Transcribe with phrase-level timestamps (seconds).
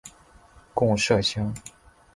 [0.73, 1.53] 贡麝香。